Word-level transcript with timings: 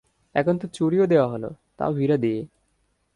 এখন 0.35 0.55
তো 0.57 0.65
চুড়িও 0.67 1.05
দেওয়া 1.05 1.27
হলো, 1.27 1.49
তাও 1.77 1.91
হীরা 1.93 2.17
দিয়ে। 2.17 2.39